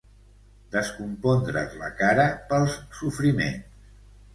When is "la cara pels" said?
1.85-2.83